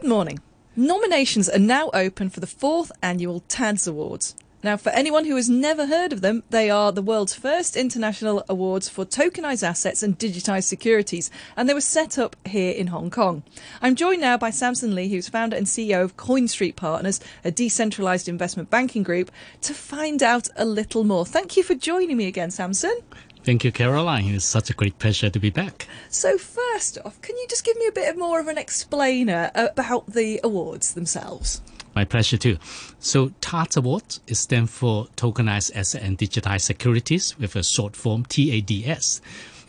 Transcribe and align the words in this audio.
Good 0.00 0.08
morning. 0.08 0.40
Nominations 0.76 1.50
are 1.50 1.58
now 1.58 1.90
open 1.92 2.30
for 2.30 2.40
the 2.40 2.46
fourth 2.46 2.90
annual 3.02 3.40
TADS 3.48 3.86
Awards. 3.86 4.34
Now, 4.62 4.78
for 4.78 4.88
anyone 4.90 5.26
who 5.26 5.36
has 5.36 5.50
never 5.50 5.88
heard 5.88 6.14
of 6.14 6.22
them, 6.22 6.42
they 6.48 6.70
are 6.70 6.90
the 6.90 7.02
world's 7.02 7.34
first 7.34 7.76
international 7.76 8.42
awards 8.48 8.88
for 8.88 9.04
tokenized 9.04 9.62
assets 9.62 10.02
and 10.02 10.18
digitized 10.18 10.64
securities, 10.64 11.30
and 11.54 11.68
they 11.68 11.74
were 11.74 11.82
set 11.82 12.16
up 12.16 12.34
here 12.46 12.72
in 12.72 12.86
Hong 12.86 13.10
Kong. 13.10 13.42
I'm 13.82 13.94
joined 13.94 14.22
now 14.22 14.38
by 14.38 14.48
Samson 14.48 14.94
Lee, 14.94 15.10
who's 15.10 15.28
founder 15.28 15.56
and 15.56 15.66
CEO 15.66 16.02
of 16.02 16.16
CoinStreet 16.16 16.76
Partners, 16.76 17.20
a 17.44 17.50
decentralized 17.50 18.26
investment 18.26 18.70
banking 18.70 19.02
group, 19.02 19.30
to 19.60 19.74
find 19.74 20.22
out 20.22 20.48
a 20.56 20.64
little 20.64 21.04
more. 21.04 21.26
Thank 21.26 21.58
you 21.58 21.62
for 21.62 21.74
joining 21.74 22.16
me 22.16 22.26
again, 22.26 22.50
Samson. 22.50 23.00
Thank 23.42 23.64
you, 23.64 23.72
Caroline. 23.72 24.26
It's 24.26 24.44
such 24.44 24.68
a 24.70 24.74
great 24.74 24.98
pleasure 24.98 25.30
to 25.30 25.38
be 25.38 25.50
back. 25.50 25.88
So, 26.10 26.36
first 26.36 26.98
off, 27.04 27.20
can 27.22 27.36
you 27.36 27.46
just 27.48 27.64
give 27.64 27.76
me 27.78 27.86
a 27.86 27.92
bit 27.92 28.18
more 28.18 28.38
of 28.38 28.48
an 28.48 28.58
explainer 28.58 29.50
about 29.54 30.06
the 30.12 30.40
awards 30.44 30.94
themselves? 30.94 31.62
My 31.94 32.04
pleasure 32.04 32.36
too. 32.36 32.58
So 33.00 33.32
TADS 33.40 33.76
Awards 33.76 34.20
is 34.26 34.38
stand 34.38 34.70
for 34.70 35.06
Tokenized 35.16 35.74
Asset 35.74 36.02
and 36.02 36.16
Digitized 36.16 36.62
Securities 36.62 37.36
with 37.38 37.56
a 37.56 37.64
short 37.64 37.96
form 37.96 38.24
TADS. 38.24 39.20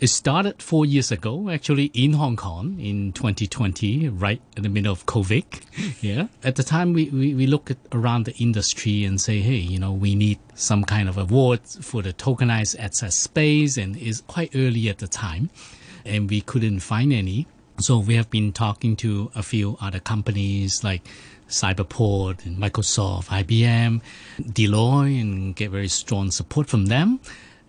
It 0.02 0.08
started 0.10 0.60
four 0.60 0.84
years 0.84 1.12
ago, 1.12 1.48
actually 1.48 1.92
in 1.94 2.14
Hong 2.14 2.34
Kong 2.34 2.76
in 2.80 3.12
2020, 3.12 4.08
right 4.08 4.42
in 4.56 4.64
the 4.64 4.68
middle 4.68 4.90
of 4.92 5.06
COVID. 5.06 5.44
Yeah. 6.00 6.26
At 6.42 6.56
the 6.56 6.64
time, 6.64 6.92
we, 6.92 7.08
we, 7.10 7.34
we 7.36 7.46
look 7.46 7.70
at 7.70 7.76
around 7.92 8.24
the 8.24 8.34
industry 8.34 9.04
and 9.04 9.20
say, 9.20 9.38
hey, 9.38 9.54
you 9.54 9.78
know, 9.78 9.92
we 9.92 10.16
need 10.16 10.40
some 10.56 10.82
kind 10.82 11.08
of 11.08 11.18
award 11.18 11.60
for 11.60 12.02
the 12.02 12.12
tokenized 12.12 12.76
asset 12.80 13.12
space, 13.12 13.76
and 13.76 13.96
it's 13.96 14.22
quite 14.22 14.50
early 14.56 14.88
at 14.88 14.98
the 14.98 15.06
time, 15.06 15.50
and 16.04 16.28
we 16.28 16.40
couldn't 16.40 16.80
find 16.80 17.12
any. 17.12 17.46
So 17.78 18.00
we 18.00 18.16
have 18.16 18.28
been 18.28 18.52
talking 18.52 18.96
to 18.96 19.30
a 19.36 19.44
few 19.44 19.78
other 19.80 20.00
companies 20.00 20.82
like 20.82 21.06
Cyberport 21.48 22.44
and 22.44 22.58
Microsoft, 22.58 23.26
IBM, 23.26 24.00
Deloitte, 24.40 25.20
and 25.20 25.54
get 25.54 25.70
very 25.70 25.86
strong 25.86 26.32
support 26.32 26.68
from 26.68 26.86
them. 26.86 27.20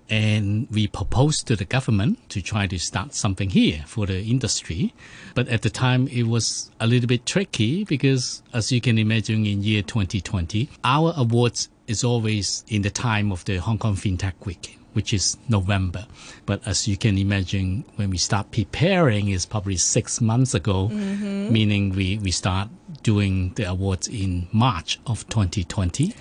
And 0.10 0.68
we 0.70 0.88
proposed 0.88 1.48
to 1.48 1.56
the 1.56 1.66
government 1.66 2.30
to 2.30 2.42
try 2.42 2.68
to 2.68 2.78
start 2.78 3.14
something 3.14 3.50
here 3.50 3.84
for 3.88 4.06
the 4.06 4.22
industry. 4.22 4.94
But 5.34 5.48
at 5.48 5.62
the 5.62 5.70
time, 5.70 6.08
it 6.10 6.24
was 6.24 6.72
a 6.80 6.88
little 6.88 7.08
bit 7.08 7.26
tricky 7.26 7.84
because, 7.84 8.44
as 8.54 8.72
you 8.72 8.82
can 8.82 8.98
imagine, 8.98 9.46
in 9.46 9.64
year 9.64 9.82
2020, 9.82 10.70
our 10.84 11.14
awards 11.16 11.70
is 11.88 12.04
always 12.04 12.64
in 12.68 12.82
the 12.82 12.90
time 12.90 13.32
of 13.32 13.46
the 13.46 13.58
Hong 13.58 13.78
Kong 13.78 13.96
FinTech 13.96 14.34
Week 14.46 14.78
which 14.94 15.14
is 15.14 15.38
November. 15.50 16.06
But 16.46 16.66
as 16.66 16.88
you 16.88 16.98
can 16.98 17.18
imagine, 17.18 17.84
when 17.96 18.10
we 18.10 18.18
start 18.18 18.52
preparing 18.52 19.30
is 19.30 19.46
probably 19.46 19.78
six 19.78 20.22
months 20.22 20.54
ago, 20.54 20.90
mm-hmm. 20.92 21.52
meaning 21.52 21.90
we, 21.92 22.20
we 22.20 22.32
start 22.32 22.70
doing 23.02 23.54
the 23.56 23.64
awards 23.64 24.08
in 24.08 24.48
March 24.52 25.00
of 25.06 25.28
2020. 25.30 26.14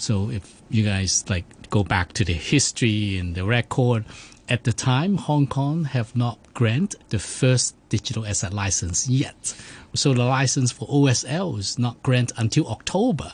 So 0.00 0.30
if 0.30 0.62
you 0.70 0.84
guys 0.84 1.24
like 1.28 1.70
go 1.70 1.84
back 1.84 2.12
to 2.14 2.24
the 2.24 2.32
history 2.32 3.18
and 3.18 3.34
the 3.34 3.44
record, 3.44 4.04
at 4.48 4.64
the 4.64 4.72
time, 4.72 5.16
Hong 5.16 5.46
Kong 5.46 5.84
have 5.84 6.14
not 6.14 6.38
granted 6.54 7.00
the 7.08 7.18
first 7.18 7.74
digital 7.88 8.24
asset 8.24 8.52
license 8.52 9.08
yet. 9.08 9.54
So 9.94 10.14
the 10.14 10.24
license 10.24 10.70
for 10.70 10.86
OSL 10.88 11.58
is 11.58 11.78
not 11.78 12.00
granted 12.02 12.38
until 12.38 12.68
October. 12.68 13.32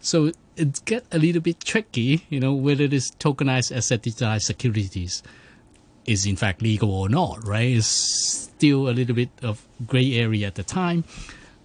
So 0.00 0.32
it 0.56 0.84
get 0.84 1.04
a 1.10 1.18
little 1.18 1.40
bit 1.40 1.60
tricky, 1.60 2.24
you 2.28 2.38
know, 2.38 2.52
whether 2.52 2.86
this 2.86 3.10
tokenized 3.10 3.76
asset 3.76 4.02
digitalized 4.02 4.42
securities 4.42 5.22
is 6.04 6.26
in 6.26 6.36
fact 6.36 6.62
legal 6.62 6.92
or 6.92 7.08
not, 7.08 7.46
right? 7.46 7.76
It's 7.76 7.86
still 7.86 8.88
a 8.88 8.92
little 8.92 9.14
bit 9.14 9.30
of 9.42 9.66
gray 9.86 10.14
area 10.14 10.46
at 10.46 10.54
the 10.54 10.62
time. 10.62 11.04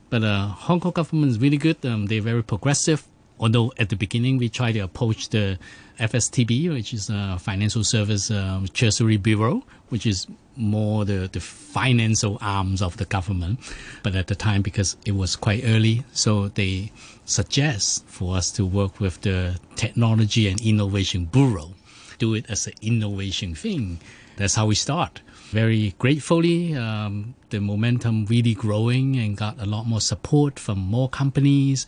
But 0.10 0.24
uh, 0.24 0.48
Hong 0.48 0.80
Kong 0.80 0.94
government 0.94 1.32
is 1.32 1.40
really 1.40 1.58
good. 1.58 1.86
Um, 1.86 2.08
they're 2.08 2.22
very 2.22 2.44
progressive. 2.44 3.06
Although 3.40 3.74
at 3.78 3.90
the 3.90 3.96
beginning 3.96 4.38
we 4.38 4.50
tried 4.50 4.74
to 4.74 4.80
approach 4.80 5.30
the 5.30 5.58
FSTB, 6.00 6.72
which 6.74 6.94
is 6.94 7.10
a 7.10 7.38
financial 7.40 7.84
service 7.84 8.32
uh, 8.32 8.66
treasury 8.74 9.18
bureau, 9.18 9.64
which 9.90 10.06
is 10.06 10.28
more 10.56 11.06
the, 11.06 11.30
the 11.32 11.40
financial 11.40 12.38
arms 12.42 12.82
of 12.82 12.98
the 12.98 13.06
government. 13.06 13.60
But 14.04 14.16
at 14.16 14.28
the 14.28 14.36
time, 14.36 14.62
because 14.62 14.98
it 15.06 15.14
was 15.14 15.36
quite 15.36 15.64
early, 15.66 16.04
so 16.12 16.50
they 16.50 16.92
suggest 17.26 18.06
for 18.06 18.36
us 18.36 18.52
to 18.52 18.66
work 18.66 19.00
with 19.00 19.22
the 19.22 19.60
Technology 19.76 20.48
and 20.48 20.60
Innovation 20.62 21.26
Bureau, 21.26 21.74
do 22.18 22.34
it 22.34 22.46
as 22.50 22.68
an 22.68 22.74
innovation 22.82 23.56
thing. 23.56 24.00
That's 24.36 24.56
how 24.56 24.66
we 24.66 24.76
start. 24.76 25.22
Very 25.50 25.96
gratefully, 25.98 26.76
um, 26.76 27.34
the 27.50 27.60
momentum 27.60 28.26
really 28.26 28.54
growing 28.54 29.18
and 29.18 29.36
got 29.36 29.60
a 29.60 29.66
lot 29.66 29.86
more 29.88 30.02
support 30.02 30.60
from 30.60 30.78
more 30.78 31.10
companies. 31.10 31.88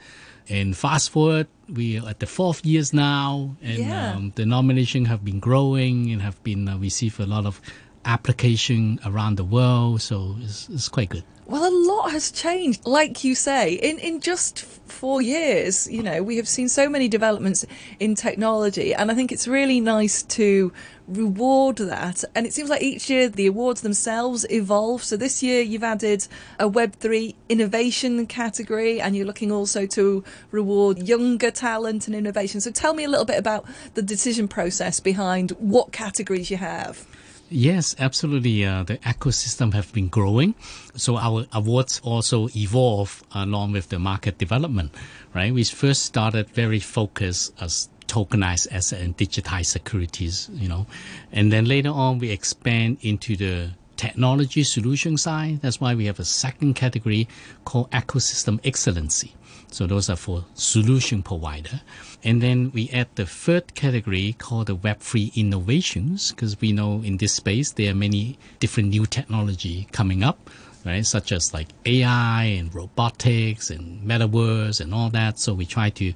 And 0.49 0.75
fast 0.75 1.11
forward, 1.11 1.47
we 1.69 1.99
are 1.99 2.09
at 2.09 2.19
the 2.19 2.25
fourth 2.25 2.65
years 2.65 2.91
now, 2.91 3.55
and 3.61 3.77
yeah. 3.77 4.13
um, 4.13 4.33
the 4.35 4.45
nomination 4.45 5.05
have 5.05 5.23
been 5.23 5.39
growing 5.39 6.11
and 6.11 6.21
have 6.21 6.41
been 6.43 6.67
uh, 6.67 6.77
received 6.77 7.19
a 7.19 7.25
lot 7.25 7.45
of 7.45 7.61
application 8.03 8.99
around 9.05 9.37
the 9.37 9.43
world. 9.43 10.01
So 10.01 10.35
it's, 10.41 10.67
it's 10.69 10.89
quite 10.89 11.09
good. 11.09 11.23
Well, 11.45 11.63
a 11.63 11.75
lot 11.87 12.11
has 12.11 12.31
changed. 12.31 12.87
Like 12.87 13.23
you 13.23 13.35
say, 13.35 13.73
in, 13.73 13.99
in 13.99 14.21
just 14.21 14.65
four 15.01 15.19
years, 15.19 15.87
you 15.89 16.03
know, 16.03 16.21
we 16.21 16.37
have 16.37 16.47
seen 16.47 16.69
so 16.69 16.87
many 16.87 17.07
developments 17.07 17.65
in 17.99 18.13
technology. 18.13 18.93
And 18.93 19.09
I 19.09 19.15
think 19.15 19.31
it's 19.31 19.47
really 19.47 19.81
nice 19.81 20.21
to 20.37 20.71
reward 21.07 21.77
that. 21.77 22.23
And 22.35 22.45
it 22.45 22.53
seems 22.53 22.69
like 22.69 22.83
each 22.83 23.09
year 23.09 23.27
the 23.27 23.47
awards 23.47 23.81
themselves 23.81 24.45
evolve. 24.51 25.03
So 25.03 25.17
this 25.17 25.41
year 25.41 25.63
you've 25.63 25.83
added 25.83 26.27
a 26.59 26.69
Web3 26.69 27.33
innovation 27.49 28.27
category 28.27 29.01
and 29.01 29.15
you're 29.15 29.25
looking 29.25 29.51
also 29.51 29.87
to 29.87 30.23
reward 30.51 30.99
younger 30.99 31.49
talent 31.49 32.05
and 32.05 32.15
innovation. 32.15 32.61
So 32.61 32.69
tell 32.69 32.93
me 32.93 33.03
a 33.03 33.09
little 33.09 33.25
bit 33.25 33.39
about 33.39 33.65
the 33.95 34.03
decision 34.03 34.47
process 34.47 34.99
behind 34.99 35.49
what 35.57 35.91
categories 35.91 36.51
you 36.51 36.57
have. 36.57 37.07
Yes, 37.53 37.95
absolutely. 37.99 38.63
Uh, 38.63 38.83
the 38.83 38.97
ecosystem 38.99 39.73
have 39.73 39.91
been 39.91 40.07
growing, 40.07 40.55
so 40.95 41.17
our 41.17 41.45
awards 41.51 41.99
also 42.01 42.47
evolve 42.55 43.21
along 43.33 43.73
with 43.73 43.89
the 43.89 43.99
market 43.99 44.37
development. 44.37 44.95
Right, 45.33 45.53
we 45.53 45.65
first 45.65 46.03
started 46.03 46.49
very 46.51 46.79
focused 46.79 47.53
as 47.59 47.89
tokenized 48.07 48.71
asset 48.71 49.01
and 49.01 49.17
digitized 49.17 49.65
securities, 49.65 50.49
you 50.53 50.69
know, 50.69 50.87
and 51.33 51.51
then 51.51 51.65
later 51.65 51.89
on 51.89 52.19
we 52.19 52.29
expand 52.29 52.99
into 53.01 53.35
the 53.35 53.71
technology 53.97 54.63
solution 54.63 55.17
side. 55.17 55.61
That's 55.61 55.81
why 55.81 55.93
we 55.93 56.05
have 56.05 56.19
a 56.19 56.25
second 56.25 56.75
category 56.75 57.27
called 57.65 57.91
ecosystem 57.91 58.61
excellency. 58.63 59.35
So 59.71 59.87
those 59.87 60.09
are 60.09 60.17
for 60.17 60.45
solution 60.53 61.23
provider. 61.23 61.81
And 62.23 62.41
then 62.41 62.71
we 62.73 62.89
add 62.89 63.07
the 63.15 63.25
third 63.25 63.73
category 63.73 64.35
called 64.37 64.67
the 64.67 64.75
Web3 64.75 65.35
innovations, 65.35 66.31
because 66.31 66.59
we 66.59 66.73
know 66.73 67.01
in 67.03 67.17
this 67.17 67.33
space 67.33 67.71
there 67.71 67.91
are 67.91 67.95
many 67.95 68.37
different 68.59 68.89
new 68.89 69.05
technology 69.05 69.87
coming 69.93 70.23
up, 70.23 70.49
right? 70.85 71.05
Such 71.05 71.31
as 71.31 71.53
like 71.53 71.69
AI 71.85 72.43
and 72.43 72.73
robotics 72.75 73.69
and 73.69 74.05
metaverse 74.05 74.81
and 74.81 74.93
all 74.93 75.09
that. 75.11 75.39
So 75.39 75.53
we 75.53 75.65
try 75.65 75.89
to 75.91 76.13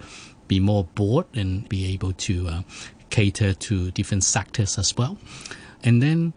be 0.49 0.59
more 0.59 0.83
broad 0.83 1.25
and 1.33 1.67
be 1.69 1.93
able 1.93 2.11
to 2.13 2.47
uh, 2.49 2.61
cater 3.09 3.53
to 3.53 3.91
different 3.91 4.25
sectors 4.25 4.77
as 4.77 4.95
well. 4.97 5.17
And 5.81 6.03
then 6.03 6.33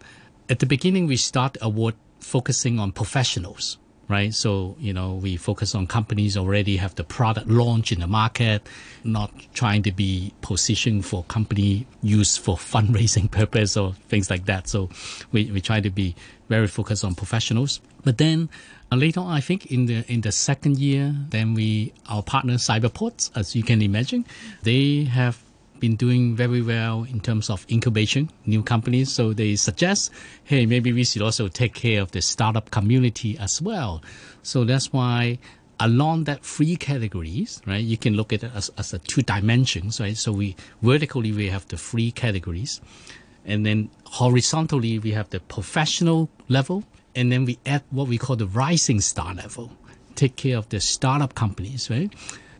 at 0.49 0.59
the 0.59 0.65
beginning, 0.65 1.05
we 1.05 1.17
start 1.17 1.57
award 1.61 1.95
focusing 2.19 2.79
on 2.79 2.91
professionals 2.91 3.77
right? 4.09 4.33
So, 4.33 4.75
you 4.79 4.91
know, 4.91 5.13
we 5.13 5.37
focus 5.37 5.75
on 5.75 5.87
companies 5.87 6.35
already 6.35 6.77
have 6.77 6.95
the 6.95 7.03
product 7.03 7.47
launch 7.47 7.91
in 7.91 7.99
the 7.99 8.07
market, 8.07 8.67
not 9.03 9.31
trying 9.53 9.83
to 9.83 9.91
be 9.91 10.33
positioned 10.41 11.05
for 11.05 11.23
company 11.25 11.85
use 12.01 12.35
for 12.35 12.57
fundraising 12.57 13.29
purpose 13.39 13.77
or 13.77 13.93
things 14.09 14.29
like 14.29 14.45
that. 14.45 14.67
So 14.67 14.89
we, 15.31 15.51
we 15.51 15.61
try 15.61 15.79
to 15.79 15.91
be 15.91 16.15
very 16.49 16.67
focused 16.67 17.05
on 17.05 17.13
professionals. 17.13 17.79
But 18.03 18.17
then 18.17 18.49
uh, 18.91 18.95
later 18.95 19.19
on, 19.19 19.31
I 19.31 19.39
think 19.41 19.67
in 19.67 19.85
the 19.85 20.03
in 20.11 20.21
the 20.21 20.31
second 20.31 20.79
year, 20.79 21.13
then 21.29 21.53
we 21.53 21.93
our 22.09 22.23
partner 22.23 22.55
Cyberports, 22.55 23.29
as 23.35 23.55
you 23.55 23.61
can 23.61 23.81
imagine, 23.81 24.25
they 24.63 25.03
have 25.03 25.39
been 25.79 25.95
doing 25.95 26.35
very 26.35 26.61
well 26.61 27.03
in 27.03 27.19
terms 27.19 27.49
of 27.49 27.65
incubation, 27.69 28.29
new 28.45 28.63
companies. 28.63 29.11
So 29.11 29.33
they 29.33 29.55
suggest, 29.55 30.11
hey, 30.43 30.65
maybe 30.65 30.91
we 30.93 31.03
should 31.03 31.21
also 31.21 31.47
take 31.47 31.73
care 31.73 32.01
of 32.01 32.11
the 32.11 32.21
startup 32.21 32.71
community 32.71 33.37
as 33.37 33.61
well. 33.61 34.01
So 34.43 34.63
that's 34.63 34.91
why 34.91 35.39
along 35.79 36.25
that 36.25 36.43
three 36.43 36.75
categories, 36.75 37.61
right, 37.65 37.83
you 37.83 37.97
can 37.97 38.13
look 38.13 38.33
at 38.33 38.43
it 38.43 38.51
as, 38.53 38.69
as 38.77 38.93
a 38.93 38.99
two 38.99 39.21
dimensions, 39.21 39.99
right? 39.99 40.17
So 40.17 40.31
we 40.31 40.55
vertically 40.81 41.31
we 41.31 41.47
have 41.49 41.67
the 41.67 41.77
three 41.77 42.11
categories. 42.11 42.81
And 43.45 43.65
then 43.65 43.89
horizontally 44.05 44.99
we 44.99 45.11
have 45.11 45.29
the 45.29 45.39
professional 45.39 46.29
level. 46.49 46.83
And 47.15 47.31
then 47.31 47.45
we 47.45 47.57
add 47.65 47.83
what 47.89 48.07
we 48.07 48.17
call 48.17 48.35
the 48.35 48.47
rising 48.47 49.01
star 49.01 49.33
level. 49.33 49.71
Take 50.15 50.35
care 50.35 50.57
of 50.57 50.69
the 50.69 50.79
startup 50.79 51.33
companies, 51.33 51.89
right? 51.89 52.13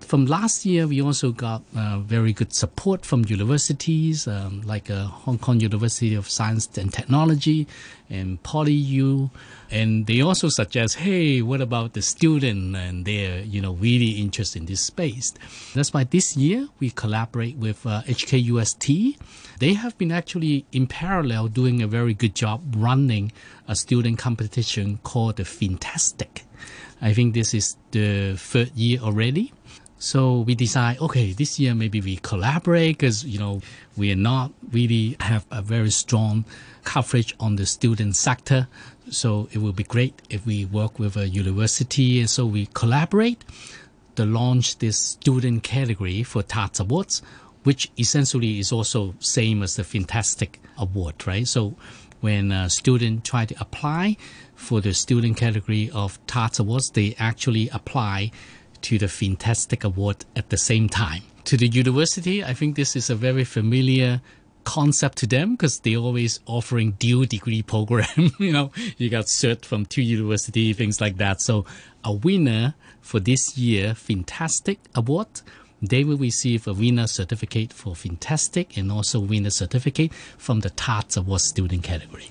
From 0.09 0.25
last 0.25 0.65
year, 0.65 0.88
we 0.88 1.03
also 1.03 1.31
got 1.31 1.61
uh, 1.77 2.00
very 2.00 2.33
good 2.33 2.51
support 2.51 3.06
from 3.06 3.25
universities 3.27 4.27
um, 4.27 4.63
like 4.65 4.89
uh, 4.89 5.06
Hong 5.06 5.38
Kong 5.38 5.59
University 5.59 6.15
of 6.15 6.27
Science 6.27 6.67
and 6.79 6.91
Technology 6.91 7.67
and 8.09 8.41
PolyU. 8.41 9.29
And 9.69 10.07
they 10.07 10.21
also 10.21 10.50
suggest, 10.50 10.95
hey, 10.95 11.44
what 11.44 11.61
about 11.61 11.94
the 11.94 12.01
student? 12.01 12.75
And 12.75 13.06
they're, 13.06 13.41
you 13.41 13.61
know, 13.61 13.73
really 13.73 14.13
interested 14.19 14.61
in 14.61 14.65
this 14.65 14.81
space. 14.81 15.31
That's 15.75 15.94
why 15.94 16.06
this 16.06 16.35
year 16.35 16.67
we 16.79 16.89
collaborate 16.89 17.57
with 17.57 17.85
uh, 17.85 18.01
HKUST. 18.07 19.15
They 19.59 19.73
have 19.75 19.95
been 20.00 20.12
actually 20.12 20.65
in 20.71 20.88
parallel 20.88 21.50
doing 21.50 21.83
a 21.83 21.88
very 21.88 22.15
good 22.15 22.33
job 22.33 22.63
running 22.75 23.31
a 23.67 23.75
student 23.75 24.17
competition 24.17 24.97
called 25.03 25.35
the 25.35 25.45
Fantastic. 25.45 26.45
I 27.00 27.13
think 27.13 27.35
this 27.35 27.53
is 27.53 27.77
the 27.91 28.35
third 28.38 28.71
year 28.75 29.00
already. 29.01 29.53
So 30.00 30.40
we 30.40 30.56
decide, 30.56 31.00
okay, 31.00 31.34
this 31.34 31.60
year 31.60 31.75
maybe 31.75 32.00
we 32.00 32.16
collaborate 32.18 32.98
because, 32.98 33.25
you 33.25 33.38
know, 33.38 33.62
we 33.98 34.12
are 34.13 34.16
not 34.16 34.54
really 34.72 35.18
have 35.19 35.46
a 35.51 35.62
very 35.62 35.92
strong 35.92 36.46
coverage 36.86 37.36
on 37.38 37.57
the 37.57 37.66
student 37.66 38.16
sector. 38.16 38.69
So 39.10 39.50
it 39.51 39.57
will 39.57 39.74
be 39.74 39.84
great 39.84 40.22
if 40.30 40.46
we 40.46 40.63
work 40.66 41.00
with 41.00 41.18
a 41.18 41.28
university. 41.28 42.22
And 42.22 42.30
so 42.30 42.46
we 42.46 42.68
collaborate 42.74 43.44
to 44.16 44.25
launch 44.25 44.80
this 44.80 44.98
student 44.98 45.63
category 45.63 46.24
for 46.24 46.44
TADS 46.44 46.80
Awards, 46.80 47.22
which 47.63 47.92
essentially 48.00 48.60
is 48.60 48.72
also 48.72 49.16
same 49.19 49.62
as 49.62 49.75
the 49.75 49.84
Fantastic 49.84 50.62
Award, 50.78 51.28
right? 51.28 51.46
So 51.46 51.75
when 52.22 52.54
a 52.54 52.69
student 52.69 53.25
try 53.25 53.46
to 53.46 53.56
apply 53.60 54.16
for 54.56 54.80
the 54.80 54.94
student 54.94 55.36
category 55.36 55.90
of 55.94 56.25
TADS 56.25 56.60
Awards, 56.60 56.92
they 56.92 57.16
actually 57.19 57.68
apply 57.69 58.31
to 58.83 58.97
the 58.97 59.07
Fantastic 59.07 59.83
Award 59.83 60.25
at 60.35 60.49
the 60.49 60.57
same 60.57 60.89
time. 60.89 61.23
To 61.45 61.57
the 61.57 61.67
university, 61.67 62.43
I 62.43 62.53
think 62.53 62.75
this 62.75 62.95
is 62.95 63.09
a 63.09 63.15
very 63.15 63.43
familiar 63.43 64.21
concept 64.63 65.17
to 65.17 65.27
them 65.27 65.55
because 65.55 65.79
they're 65.79 65.97
always 65.97 66.39
offering 66.45 66.91
dual 66.99 67.25
degree 67.25 67.61
program. 67.61 68.31
you 68.39 68.51
know, 68.51 68.71
you 68.97 69.09
got 69.09 69.25
cert 69.25 69.65
from 69.65 69.85
two 69.85 70.01
university, 70.01 70.73
things 70.73 71.01
like 71.01 71.17
that. 71.17 71.41
So 71.41 71.65
a 72.03 72.13
winner 72.13 72.75
for 73.01 73.19
this 73.19 73.57
year 73.57 73.95
Fantastic 73.95 74.79
Award, 74.93 75.27
they 75.81 76.03
will 76.03 76.17
receive 76.17 76.67
a 76.67 76.73
winner 76.73 77.07
certificate 77.07 77.73
for 77.73 77.95
Fantastic 77.95 78.77
and 78.77 78.91
also 78.91 79.19
winner 79.19 79.49
certificate 79.49 80.13
from 80.37 80.59
the 80.59 80.69
TADS 80.69 81.17
Award 81.17 81.41
student 81.41 81.83
category. 81.83 82.29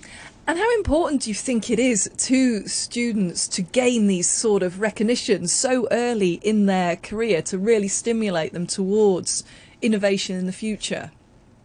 And 0.49 0.59
how 0.59 0.75
important 0.77 1.23
do 1.23 1.31
you 1.31 1.35
think 1.35 1.69
it 1.69 1.79
is 1.79 2.11
to 2.17 2.67
students 2.67 3.47
to 3.49 3.61
gain 3.61 4.07
these 4.07 4.27
sort 4.27 4.63
of 4.63 4.81
recognitions 4.81 5.53
so 5.53 5.87
early 5.91 6.41
in 6.43 6.65
their 6.65 6.97
career 6.97 7.43
to 7.43 7.59
really 7.59 7.89
stimulate 7.89 8.55
them 8.55 8.67
towards 8.67 9.45
innovation 9.83 10.37
in 10.37 10.47
the 10.47 10.53
future? 10.53 11.11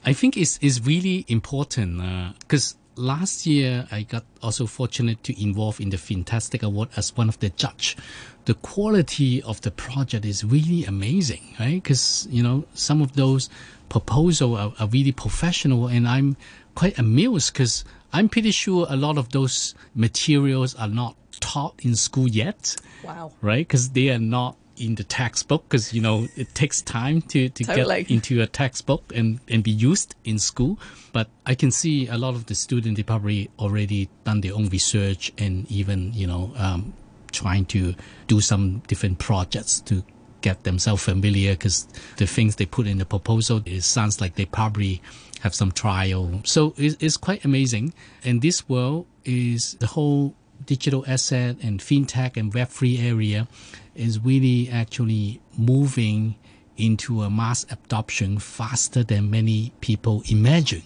I 0.05 0.11
think 0.11 0.35
it's, 0.35 0.59
it's 0.61 0.81
really 0.85 1.23
important 1.29 2.01
because 2.39 2.73
uh, 2.73 3.01
last 3.01 3.45
year 3.45 3.87
I 3.89 4.03
got 4.03 4.25
also 4.41 4.65
fortunate 4.65 5.23
to 5.23 5.41
involve 5.41 5.79
in 5.79 5.89
the 5.89 5.97
Fantastic 5.97 6.61
Award 6.61 6.89
as 6.97 7.15
one 7.15 7.29
of 7.29 7.39
the 7.39 7.51
judge. 7.51 7.95
The 8.43 8.53
quality 8.55 9.41
of 9.43 9.61
the 9.61 9.71
project 9.71 10.25
is 10.25 10.43
really 10.43 10.83
amazing, 10.83 11.55
right? 11.57 11.81
Because 11.81 12.27
you 12.29 12.43
know 12.43 12.65
some 12.73 13.01
of 13.01 13.13
those 13.13 13.49
proposals 13.87 14.59
are, 14.59 14.73
are 14.77 14.87
really 14.87 15.13
professional, 15.13 15.87
and 15.87 16.05
I'm 16.05 16.35
quite 16.75 16.97
amused 16.97 17.53
because 17.53 17.85
I'm 18.11 18.29
pretty 18.29 18.51
sure 18.51 18.85
a 18.89 18.95
lot 18.95 19.17
of 19.17 19.29
those 19.29 19.75
materials 19.95 20.75
are 20.75 20.87
not 20.87 21.15
taught 21.39 21.79
in 21.83 21.95
school 21.95 22.27
yet. 22.27 22.75
Wow. 23.03 23.31
Right? 23.41 23.67
Because 23.67 23.89
they 23.89 24.09
are 24.09 24.19
not 24.19 24.57
in 24.77 24.95
the 24.95 25.03
textbook 25.03 25.63
because 25.69 25.93
you 25.93 26.01
know 26.01 26.27
it 26.35 26.53
takes 26.55 26.81
time 26.81 27.21
to, 27.21 27.47
to 27.49 27.63
totally. 27.63 28.03
get 28.03 28.11
into 28.15 28.41
a 28.41 28.47
textbook 28.47 29.03
and, 29.13 29.39
and 29.47 29.63
be 29.63 29.69
used 29.69 30.15
in 30.23 30.39
school 30.39 30.79
but 31.11 31.29
i 31.45 31.53
can 31.53 31.69
see 31.69 32.07
a 32.07 32.17
lot 32.17 32.33
of 32.33 32.47
the 32.47 32.55
students 32.55 32.97
they 32.97 33.03
probably 33.03 33.49
already 33.59 34.09
done 34.23 34.41
their 34.41 34.53
own 34.55 34.67
research 34.69 35.31
and 35.37 35.69
even 35.69 36.11
you 36.13 36.25
know 36.25 36.51
um, 36.57 36.91
trying 37.31 37.65
to 37.65 37.93
do 38.27 38.41
some 38.41 38.81
different 38.87 39.19
projects 39.19 39.79
to 39.81 40.03
get 40.43 40.63
themselves 40.63 41.03
familiar 41.03 41.53
because 41.53 41.87
the 42.17 42.27
things 42.27 42.57
they 42.57 42.65
put 42.67 42.85
in 42.85 42.99
the 42.99 43.05
proposal 43.05 43.61
it 43.65 43.81
sounds 43.81 44.21
like 44.21 44.35
they 44.35 44.45
probably 44.45 45.01
have 45.41 45.55
some 45.55 45.71
trial 45.71 46.41
so 46.43 46.75
it's, 46.77 46.95
it's 46.99 47.17
quite 47.17 47.43
amazing 47.43 47.91
and 48.23 48.43
this 48.43 48.69
world 48.69 49.07
is 49.25 49.73
the 49.79 49.87
whole 49.87 50.35
digital 50.65 51.03
asset 51.07 51.55
and 51.63 51.79
fintech 51.79 52.37
and 52.37 52.53
web3 52.53 53.03
area 53.03 53.47
is 53.95 54.19
really 54.19 54.69
actually 54.69 55.41
moving 55.57 56.35
into 56.77 57.21
a 57.21 57.29
mass 57.29 57.65
adoption 57.69 58.39
faster 58.39 59.03
than 59.03 59.29
many 59.29 59.71
people 59.81 60.23
imagine. 60.29 60.83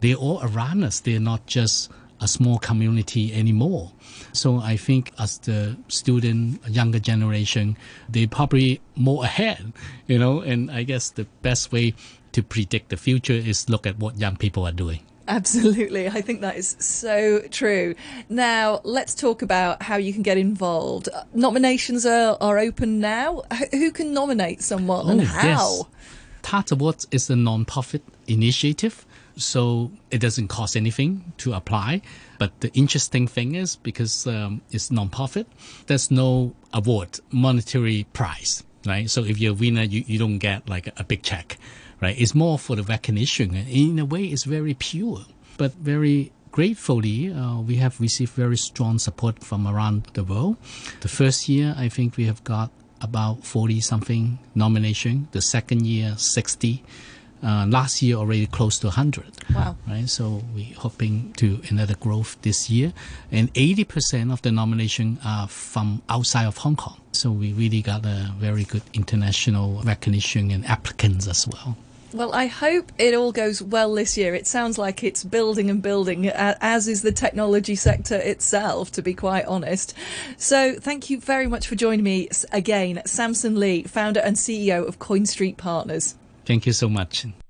They're 0.00 0.16
all 0.16 0.40
around 0.42 0.82
us. 0.82 1.00
They're 1.00 1.20
not 1.20 1.46
just 1.46 1.90
a 2.20 2.28
small 2.28 2.58
community 2.58 3.32
anymore. 3.32 3.92
So 4.32 4.58
I 4.58 4.76
think 4.76 5.12
as 5.18 5.38
the 5.38 5.76
student, 5.88 6.66
younger 6.68 6.98
generation, 6.98 7.76
they 8.08 8.26
probably 8.26 8.80
more 8.94 9.24
ahead, 9.24 9.72
you 10.06 10.18
know, 10.18 10.40
and 10.40 10.70
I 10.70 10.82
guess 10.82 11.10
the 11.10 11.26
best 11.42 11.72
way 11.72 11.94
to 12.32 12.42
predict 12.42 12.90
the 12.90 12.96
future 12.96 13.32
is 13.32 13.68
look 13.68 13.86
at 13.86 13.98
what 13.98 14.18
young 14.18 14.36
people 14.36 14.66
are 14.66 14.72
doing. 14.72 15.00
Absolutely. 15.28 16.08
I 16.08 16.22
think 16.22 16.40
that 16.40 16.56
is 16.56 16.76
so 16.80 17.40
true. 17.50 17.94
Now, 18.28 18.80
let's 18.82 19.14
talk 19.14 19.42
about 19.42 19.80
how 19.80 19.96
you 19.96 20.12
can 20.12 20.22
get 20.22 20.36
involved. 20.36 21.08
Nominations 21.32 22.04
are, 22.04 22.36
are 22.40 22.58
open 22.58 22.98
now. 22.98 23.42
Who 23.70 23.92
can 23.92 24.12
nominate 24.12 24.60
someone 24.60 25.06
oh, 25.06 25.10
and 25.10 25.20
how? 25.22 25.46
Yes. 25.46 25.84
TADS 26.42 26.72
Awards 26.72 27.06
is 27.12 27.30
a 27.30 27.36
non-profit 27.36 28.02
initiative, 28.26 29.06
so 29.36 29.90
it 30.10 30.18
doesn't 30.18 30.48
cost 30.48 30.76
anything 30.76 31.32
to 31.38 31.52
apply. 31.52 32.02
But 32.38 32.60
the 32.60 32.72
interesting 32.72 33.26
thing 33.26 33.54
is 33.54 33.76
because 33.76 34.26
um, 34.26 34.62
it's 34.70 34.90
non-profit, 34.90 35.46
there's 35.86 36.10
no 36.10 36.54
award, 36.72 37.20
monetary 37.30 38.06
prize, 38.12 38.64
right? 38.86 39.08
So 39.10 39.24
if 39.24 39.38
you're 39.38 39.52
a 39.52 39.54
winner, 39.54 39.82
you, 39.82 40.04
you 40.06 40.18
don't 40.18 40.38
get 40.38 40.68
like 40.68 40.92
a, 40.98 41.04
big 41.04 41.22
check 41.22 41.58
right? 42.00 42.18
It's 42.18 42.34
more 42.34 42.58
for 42.58 42.76
the 42.76 42.82
recognition. 42.82 43.54
In 43.54 43.98
a 43.98 44.04
way, 44.04 44.24
it's 44.24 44.44
very 44.44 44.74
pure, 44.74 45.20
but 45.58 45.72
very 45.74 46.32
gratefully, 46.50 47.32
uh, 47.32 47.60
we 47.60 47.76
have 47.76 48.00
received 48.00 48.32
very 48.32 48.56
strong 48.56 48.98
support 48.98 49.42
from 49.44 49.66
around 49.66 50.06
the 50.14 50.24
world. 50.24 50.56
The 51.00 51.08
first 51.08 51.48
year, 51.48 51.74
I 51.76 51.88
think 51.88 52.16
we 52.16 52.24
have 52.24 52.42
got 52.44 52.70
about 53.00 53.44
40 53.44 53.80
something 53.80 54.38
nomination. 54.54 55.28
The 55.32 55.40
second 55.40 55.86
year, 55.86 56.14
60. 56.16 56.82
Uh, 57.42 57.66
last 57.68 58.02
year 58.02 58.16
already 58.16 58.46
close 58.46 58.78
to 58.78 58.88
100 58.88 59.24
wow. 59.54 59.76
Right? 59.88 60.08
So 60.08 60.42
we're 60.54 60.74
hoping 60.74 61.32
to 61.34 61.60
another 61.68 61.94
growth 61.94 62.36
this 62.42 62.70
year. 62.70 62.92
And 63.30 63.52
80% 63.54 64.32
of 64.32 64.42
the 64.42 64.52
nomination 64.52 65.18
are 65.24 65.48
from 65.48 66.02
outside 66.08 66.46
of 66.46 66.58
hong 66.58 66.76
kong. 66.76 67.00
So 67.12 67.30
we 67.30 67.52
really 67.52 67.82
got 67.82 68.04
a 68.04 68.32
very 68.38 68.64
good 68.64 68.82
international 68.92 69.82
recognition 69.84 70.50
and 70.50 70.64
applicants 70.66 71.26
as 71.28 71.46
well. 71.48 71.76
Well, 72.12 72.32
I 72.32 72.46
hope 72.46 72.90
it 72.98 73.14
all 73.14 73.30
goes 73.30 73.62
well 73.62 73.94
this 73.94 74.18
year. 74.18 74.34
It 74.34 74.44
sounds 74.48 74.78
like 74.78 75.04
it's 75.04 75.22
building 75.22 75.70
and 75.70 75.80
building, 75.80 76.26
as 76.28 76.88
is 76.88 77.02
the 77.02 77.12
technology 77.12 77.76
sector 77.76 78.16
itself, 78.16 78.90
to 78.92 79.02
be 79.02 79.14
quite 79.14 79.44
honest. 79.44 79.94
So, 80.36 80.74
thank 80.74 81.08
you 81.08 81.20
very 81.20 81.46
much 81.46 81.68
for 81.68 81.76
joining 81.76 82.02
me 82.02 82.28
again, 82.50 83.00
Samson 83.04 83.60
Lee, 83.60 83.84
founder 83.84 84.18
and 84.18 84.34
CEO 84.34 84.88
of 84.88 84.98
CoinStreet 84.98 85.56
Partners. 85.56 86.16
Thank 86.50 86.66
you 86.66 86.72
so 86.72 86.88
much. 86.88 87.26